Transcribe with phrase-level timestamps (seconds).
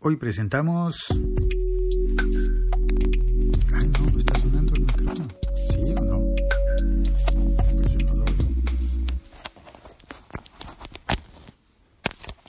[0.00, 1.06] Hoy presentamos...
[3.74, 5.28] Ay, no, no está sonando el micrófono.
[5.54, 6.22] ¿Sí o no?
[7.74, 8.48] Pues lo oigo.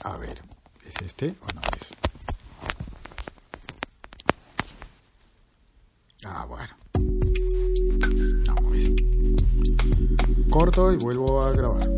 [0.04, 0.42] A ver,
[0.84, 1.90] ¿es este o no es?
[6.24, 6.74] Ah, bueno.
[8.46, 8.90] No, es.
[10.50, 11.97] Corto y vuelvo a grabar.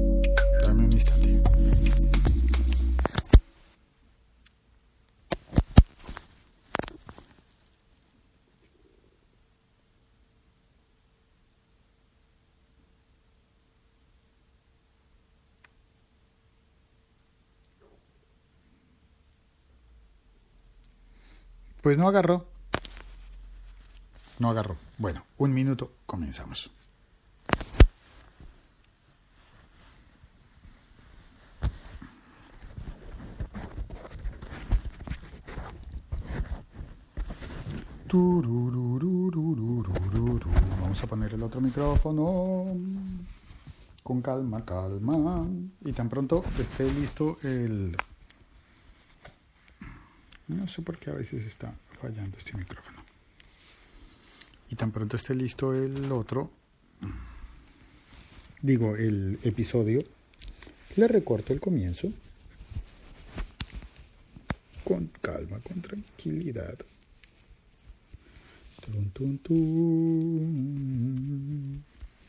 [21.82, 22.46] Pues no agarró.
[24.38, 24.76] No agarró.
[24.98, 26.70] Bueno, un minuto, comenzamos.
[40.82, 42.66] Vamos a poner el otro micrófono.
[44.02, 45.46] Con calma, calma.
[45.82, 47.96] Y tan pronto esté listo el...
[50.50, 53.04] No sé por qué a veces está fallando este micrófono.
[54.70, 56.50] Y tan pronto esté listo el otro,
[58.60, 60.00] digo, el episodio,
[60.96, 62.12] le recorto el comienzo
[64.84, 66.78] con calma, con tranquilidad.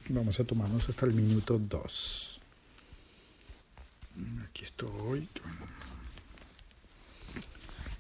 [0.10, 2.42] Vamos a tomarnos hasta el minuto 2.
[4.46, 5.28] Aquí estoy.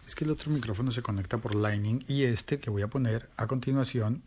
[0.05, 3.29] Es que el otro micrófono se conecta por Lightning y este que voy a poner
[3.37, 4.23] a continuación,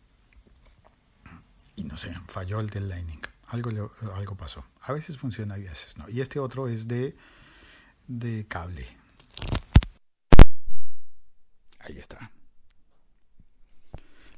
[1.76, 3.20] y no sé, falló el del Lightning.
[3.48, 3.70] Algo,
[4.14, 4.64] algo pasó.
[4.80, 6.08] A veces funciona y a veces no.
[6.08, 7.14] Y este otro es de,
[8.06, 8.86] de cable.
[11.80, 12.30] Ahí está.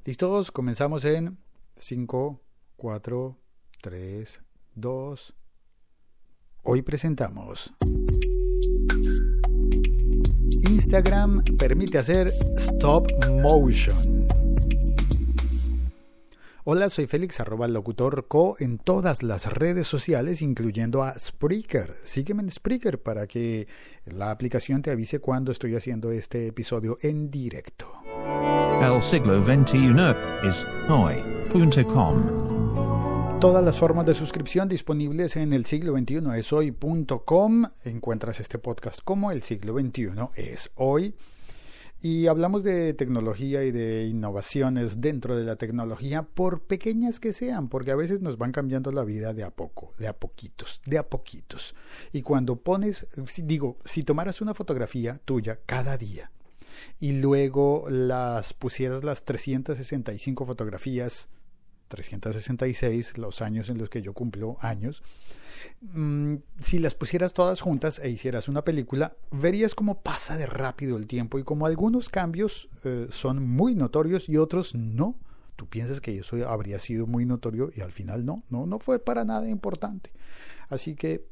[0.05, 1.39] Listos, comenzamos en
[1.77, 2.41] 5,
[2.77, 3.39] 4,
[3.83, 4.41] 3,
[4.75, 5.35] 2.
[6.63, 7.73] Hoy presentamos.
[10.77, 13.11] Instagram permite hacer stop
[13.43, 14.27] motion.
[16.65, 21.97] Hola, soy Félix, arroba locutor co en todas las redes sociales, incluyendo a Spreaker.
[22.03, 23.69] Sígueme en Spreaker para que
[24.05, 27.91] la aplicación te avise cuando estoy haciendo este episodio en directo.
[28.83, 29.95] El siglo XXI
[30.47, 32.46] es hoy.com.
[33.47, 37.65] Todas las formas de suscripción disponibles en el siglo 21 es hoy.com.
[37.85, 41.15] Encuentras este podcast como el siglo 21 es hoy.
[42.01, 47.69] Y hablamos de tecnología y de innovaciones dentro de la tecnología, por pequeñas que sean,
[47.69, 50.99] porque a veces nos van cambiando la vida de a poco, de a poquitos, de
[50.99, 51.77] a poquitos.
[52.11, 53.07] Y cuando pones,
[53.45, 56.33] digo, si tomaras una fotografía tuya cada día
[56.99, 61.29] y luego las pusieras las 365 fotografías
[61.89, 65.03] 366, los años en los que yo cumplo años,
[65.81, 70.97] mm, si las pusieras todas juntas e hicieras una película, verías cómo pasa de rápido
[70.97, 75.19] el tiempo y como algunos cambios eh, son muy notorios y otros no.
[75.57, 78.99] Tú piensas que eso habría sido muy notorio y al final no, no, no fue
[78.99, 80.13] para nada importante.
[80.69, 81.25] Así que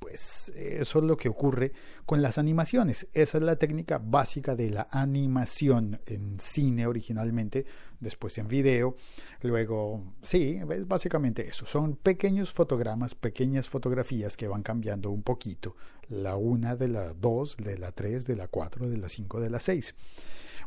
[0.00, 1.72] pues eso es lo que ocurre
[2.06, 3.06] con las animaciones.
[3.12, 7.66] Esa es la técnica básica de la animación en cine originalmente,
[8.00, 8.96] después en video,
[9.42, 11.66] luego, sí, es básicamente eso.
[11.66, 15.76] Son pequeños fotogramas, pequeñas fotografías que van cambiando un poquito.
[16.08, 19.50] La una de la dos, de la tres, de la cuatro, de la cinco, de
[19.50, 19.94] la seis.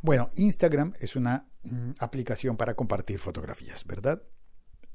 [0.04, 4.22] Bueno, Instagram es una mm, aplicación para compartir fotografías, ¿verdad?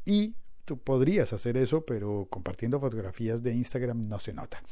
[0.05, 0.37] Y
[0.69, 4.63] tú podrías hacer eso, pero compartiendo fotografías de Instagram no se nota.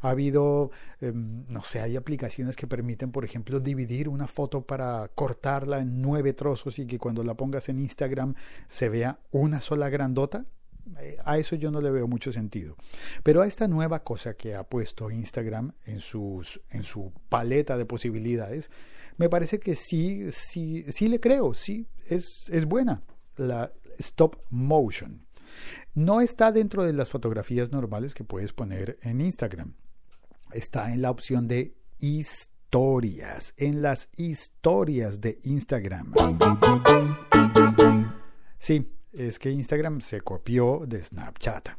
[0.00, 0.70] Ha habido,
[1.02, 6.00] eh, no sé, hay aplicaciones que permiten, por ejemplo, dividir una foto para cortarla en
[6.00, 8.34] nueve trozos y que cuando la pongas en Instagram
[8.66, 10.46] se vea una sola grandota.
[10.98, 12.76] Eh, A eso yo no le veo mucho sentido.
[13.22, 17.84] Pero a esta nueva cosa que ha puesto Instagram en, sus, en su paleta de
[17.84, 18.70] posibilidades,
[19.18, 23.02] me parece que sí, sí, sí le creo, sí, es, es buena.
[23.36, 25.26] La stop motion.
[25.94, 29.74] No está dentro de las fotografías normales que puedes poner en Instagram.
[30.52, 36.12] Está en la opción de historias, en las historias de Instagram.
[38.58, 41.70] Sí, es que Instagram se copió de Snapchat.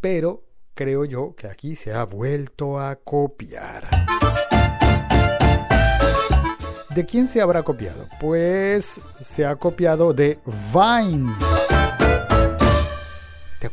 [0.00, 0.44] Pero
[0.74, 3.88] creo yo que aquí se ha vuelto a copiar.
[6.94, 8.06] ¿De quién se habrá copiado?
[8.20, 10.38] Pues se ha copiado de
[10.72, 11.32] Vine.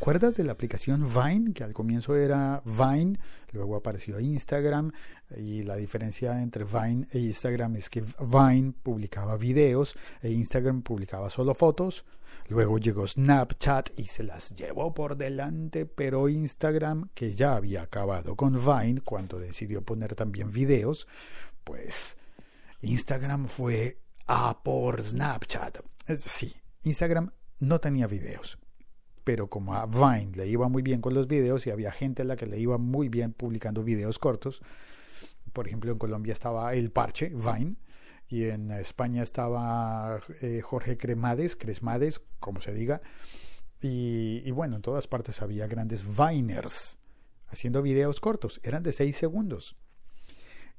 [0.02, 1.54] ¿Te acuerdas de la aplicación Vine?
[1.54, 3.20] Que al comienzo era Vine,
[3.52, 4.92] luego apareció Instagram
[5.38, 11.30] y la diferencia entre Vine e Instagram es que Vine publicaba videos e Instagram publicaba
[11.30, 12.04] solo fotos.
[12.48, 18.36] Luego llegó Snapchat y se las llevó por delante, pero Instagram, que ya había acabado
[18.36, 21.08] con Vine cuando decidió poner también videos,
[21.64, 22.18] pues
[22.82, 25.78] Instagram fue a por Snapchat.
[26.18, 28.58] Sí, Instagram no tenía videos
[29.32, 32.26] pero como a Vine le iba muy bien con los videos y había gente a
[32.26, 34.62] la que le iba muy bien publicando videos cortos,
[35.54, 37.78] por ejemplo en Colombia estaba El Parche, Vine,
[38.28, 43.02] y en España estaba eh, Jorge Cremades, Cresmades, como se diga,
[43.80, 47.00] y, bueno, en todas partes había grandes Viners
[47.48, 49.78] haciendo videos cortos, eran de 6 segundos.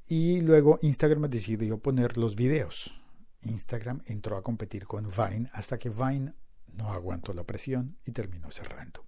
[0.07, 3.01] Y luego Instagram decidió poner los videos.
[3.45, 6.35] Instagram entró a competir con Vine hasta que Vine
[6.73, 9.05] no aguantó la presión y terminó cerrando.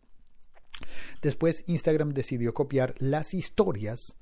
[1.22, 4.18] Después Instagram decidió copiar las historias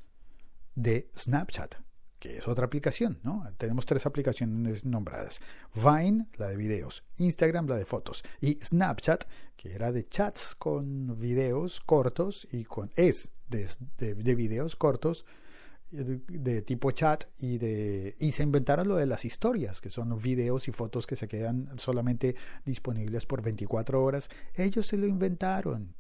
[0.75, 1.77] de Snapchat,
[2.19, 3.45] que es otra aplicación, ¿no?
[3.59, 5.41] Tenemos tres aplicaciones nombradas.
[5.75, 9.25] Vine, la de videos, Instagram, la de fotos, y Snapchat,
[9.57, 13.69] que era de chats con videos cortos y con es de,
[13.99, 15.27] de, de videos cortos
[15.93, 20.67] de tipo chat y de y se inventaron lo de las historias que son videos
[20.69, 22.35] y fotos que se quedan solamente
[22.65, 24.31] disponibles por 24 horas.
[24.55, 25.95] Ellos se lo inventaron.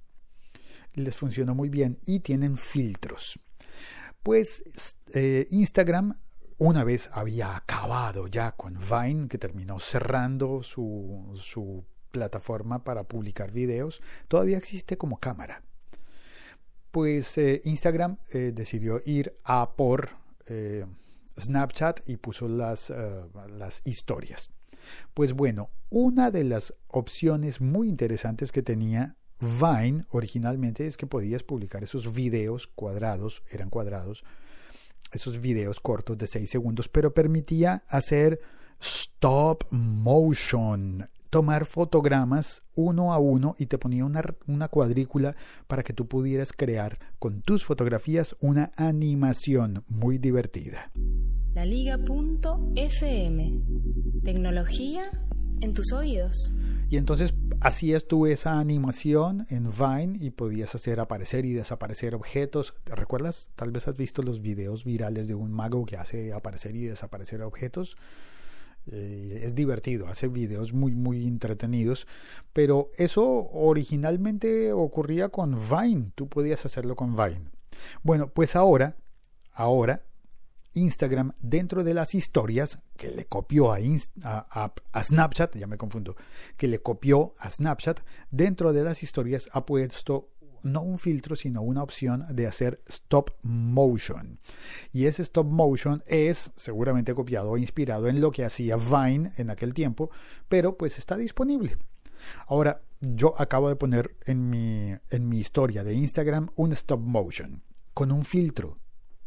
[0.94, 3.38] Les funcionó muy bien y tienen filtros.
[4.22, 4.64] Pues
[5.14, 6.18] eh, Instagram
[6.58, 13.50] una vez había acabado ya con Vine que terminó cerrando su, su plataforma para publicar
[13.50, 15.62] videos todavía existe como cámara
[16.92, 20.10] pues eh, Instagram eh, decidió ir a por
[20.46, 20.84] eh,
[21.40, 22.92] Snapchat y puso las,
[23.56, 24.50] las historias.
[25.14, 31.42] Pues bueno, una de las opciones muy interesantes que tenía Vine originalmente es que podías
[31.42, 34.24] publicar esos videos cuadrados, eran cuadrados,
[35.10, 38.40] esos videos cortos de 6 segundos, pero permitía hacer
[38.78, 45.34] stop motion tomar fotogramas uno a uno y te ponía una, una, cuadrícula
[45.66, 50.92] para que tú pudieras crear con tus fotografías una animación muy divertida.
[51.54, 53.62] La Liga.fm
[54.22, 55.04] Tecnología
[55.62, 56.52] en tus oídos.
[56.90, 57.32] Y entonces
[57.62, 62.74] hacías tú esa animación en Vine y podías hacer aparecer y desaparecer objetos.
[62.84, 63.50] ¿Te recuerdas?
[63.56, 67.40] Tal vez has visto los videos virales de un mago que hace aparecer y desaparecer
[67.40, 67.96] objetos.
[68.90, 72.08] Eh, es divertido, hace videos muy muy entretenidos,
[72.52, 77.50] pero eso originalmente ocurría con Vine, tú podías hacerlo con Vine.
[78.02, 78.96] Bueno, pues ahora,
[79.52, 80.02] ahora
[80.74, 83.78] Instagram dentro de las historias que le copió a,
[84.22, 86.16] a, a, Snapchat, ya me confundo,
[86.56, 88.00] que le copió a Snapchat,
[88.30, 90.31] dentro de las historias ha puesto
[90.62, 94.38] no un filtro, sino una opción de hacer stop motion.
[94.92, 99.50] Y ese stop motion es seguramente copiado o inspirado en lo que hacía Vine en
[99.50, 100.10] aquel tiempo,
[100.48, 101.76] pero pues está disponible.
[102.46, 107.62] Ahora, yo acabo de poner en mi, en mi historia de Instagram un stop motion
[107.94, 108.78] con un filtro.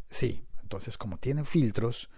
[0.10, 2.10] Sí, entonces como tiene filtros,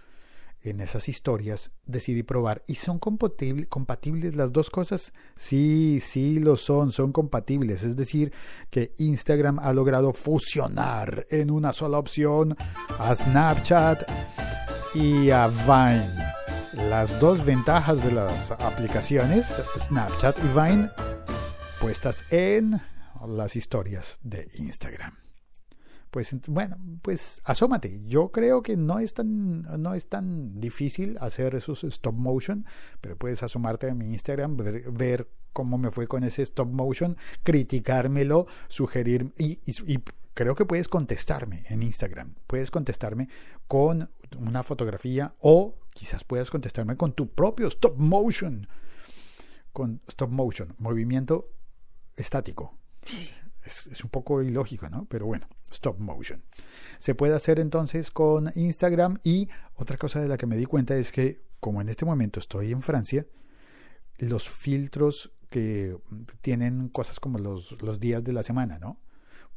[0.62, 5.12] en esas historias decidí probar y son compatibles las dos cosas.
[5.36, 7.82] Sí, sí lo son, son compatibles.
[7.82, 8.32] Es decir,
[8.70, 12.56] que Instagram ha logrado fusionar en una sola opción
[12.98, 14.02] a Snapchat
[14.94, 16.88] y a Vine.
[16.88, 20.88] Las dos ventajas de las aplicaciones, Snapchat y Vine,
[21.80, 22.80] puestas en
[23.26, 25.27] las historias de Instagram
[26.10, 28.02] pues bueno, pues asómate.
[28.06, 32.66] Yo creo que no es tan, no es tan difícil hacer esos stop motion,
[33.00, 38.46] pero puedes asomarte a mi Instagram, ver, cómo me fue con ese stop motion, criticármelo,
[38.68, 39.98] sugerir y, y
[40.34, 42.34] creo que puedes contestarme en Instagram.
[42.46, 43.28] Puedes contestarme
[43.66, 48.68] con una fotografía o quizás puedas contestarme con tu propio stop motion.
[49.72, 51.50] Con stop motion, movimiento
[52.16, 52.78] estático
[53.68, 55.06] es, un poco ilógico, ¿no?
[55.08, 56.42] Pero bueno, stop motion.
[56.98, 60.96] Se puede hacer entonces con Instagram y otra cosa de la que me di cuenta
[60.96, 63.26] es que como en este momento estoy en Francia,
[64.18, 65.96] los filtros que
[66.40, 69.00] tienen cosas como los, los días de la semana, ¿no?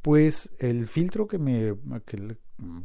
[0.00, 1.74] Pues el filtro que me...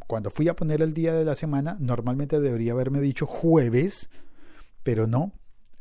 [0.07, 4.09] Cuando fui a poner el día de la semana, normalmente debería haberme dicho jueves,
[4.83, 5.33] pero no,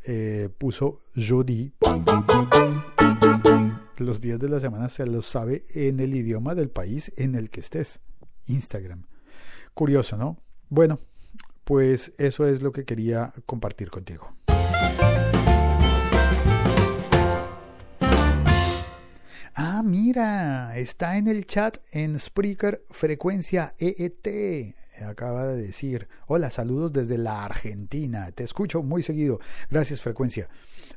[0.04, 1.72] eh, puso jeudi
[3.98, 7.50] los días de la semana se los sabe en el idioma del país en el
[7.50, 8.00] que estés.
[8.46, 9.06] Instagram.
[9.74, 10.38] Curioso, ¿no?
[10.68, 10.98] Bueno,
[11.64, 14.36] pues eso es lo que quería compartir contigo.
[19.58, 24.74] Ah, mira, está en el chat en Spreaker Frecuencia EET.
[25.06, 28.30] Acaba de decir, hola, saludos desde la Argentina.
[28.32, 29.40] Te escucho muy seguido.
[29.70, 30.48] Gracias, Frecuencia.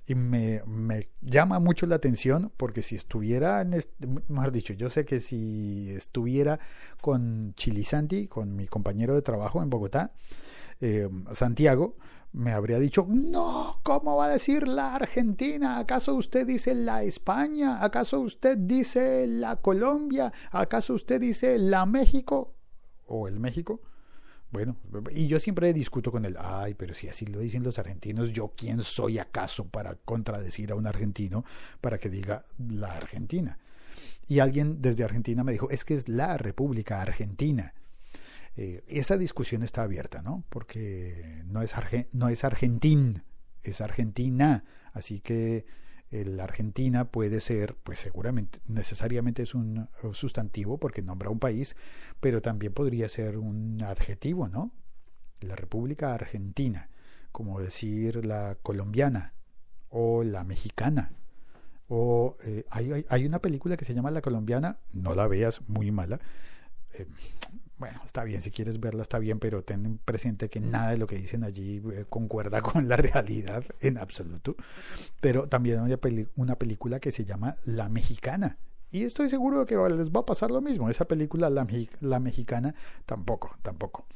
[0.09, 4.89] Y me, me llama mucho la atención porque si estuviera, en este, mejor dicho, yo
[4.89, 6.59] sé que si estuviera
[6.99, 10.11] con Chilisanti, con mi compañero de trabajo en Bogotá,
[10.81, 11.95] eh, Santiago,
[12.31, 15.77] me habría dicho, no, ¿cómo va a decir la Argentina?
[15.77, 17.83] ¿Acaso usted dice la España?
[17.83, 20.33] ¿Acaso usted dice la Colombia?
[20.49, 22.55] ¿Acaso usted dice la México?
[23.05, 23.79] ¿O el México?
[24.51, 24.77] Bueno,
[25.11, 28.53] y yo siempre discuto con él, ay, pero si así lo dicen los argentinos, ¿yo
[28.57, 31.45] quién soy acaso para contradecir a un argentino
[31.81, 33.59] para que diga la Argentina?
[34.27, 37.73] Y alguien desde Argentina me dijo, es que es la República Argentina.
[38.55, 40.43] Eh, esa discusión está abierta, ¿no?
[40.49, 41.73] Porque no es,
[42.11, 43.23] no es Argentín,
[43.63, 44.63] es Argentina.
[44.93, 45.65] Así que
[46.11, 51.75] la Argentina puede ser, pues seguramente, necesariamente es un sustantivo porque nombra un país,
[52.19, 54.71] pero también podría ser un adjetivo, ¿no?
[55.41, 56.89] La República Argentina,
[57.31, 59.33] como decir la colombiana
[59.89, 61.13] o la mexicana.
[61.87, 65.91] O eh, hay, hay, una película que se llama La colombiana, no la veas, muy
[65.91, 66.19] mala.
[66.93, 67.07] Eh,
[67.79, 71.07] bueno, está bien, si quieres verla está bien, pero ten presente que nada de lo
[71.07, 74.55] que dicen allí eh, concuerda con la realidad en absoluto.
[75.21, 75.97] Pero también hay
[76.35, 78.57] una película que se llama La Mexicana.
[78.91, 80.89] Y estoy seguro de que les va a pasar lo mismo.
[80.89, 81.65] Esa película, La,
[82.01, 82.73] la Mexicana,
[83.05, 84.07] tampoco, tampoco.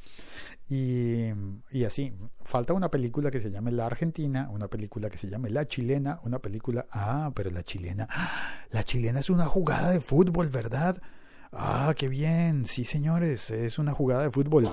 [0.68, 1.30] Y,
[1.72, 5.52] y, así, falta una película que se llame La Argentina, una película que se llame
[5.52, 6.88] La Chilena, una película...
[6.92, 8.08] Ah, pero la chilena...
[8.72, 11.00] La chilena es una jugada de fútbol, ¿verdad?
[11.56, 14.66] Ah, qué bien, sí señores, es una jugada de fútbol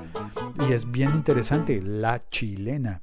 [0.67, 3.03] y es bien interesante, la chilena.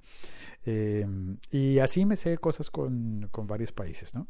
[0.66, 4.28] Em, y así me sé cosas con, con varios países, ¿no?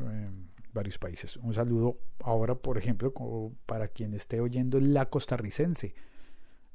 [0.00, 1.36] Em, varios países.
[1.36, 3.12] Un saludo ahora, por ejemplo,
[3.66, 5.94] para quien esté oyendo la costarricense.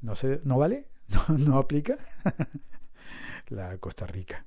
[0.01, 0.87] No sé, ¿no vale?
[1.29, 1.97] ¿No, aplica?
[3.49, 4.45] la Costa Rica.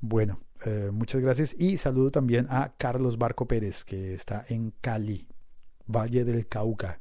[0.00, 5.26] Bueno, eh, muchas gracias y saludo también a Carlos Barco Pérez, que está en Cali.
[5.86, 7.00] Valle del Cauca,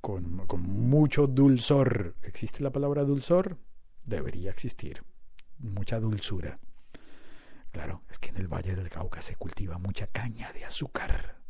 [0.00, 2.14] con, con mucho dulzor.
[2.22, 3.58] ¿Existe la palabra dulzor?
[4.04, 5.02] Debería existir.
[5.58, 6.58] Mucha dulzura.
[7.70, 11.44] Claro, es que en el Valle del Cauca se cultiva mucha caña de azúcar.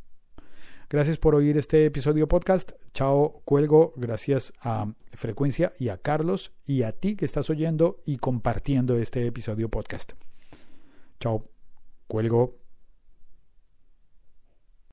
[0.88, 2.72] Gracias por oír este episodio podcast.
[2.92, 3.92] Chao, cuelgo.
[3.96, 9.26] Gracias a Frecuencia y a Carlos y a ti que estás oyendo y compartiendo este
[9.26, 10.12] episodio podcast.
[11.20, 11.50] Chao,
[12.06, 12.63] cuelgo.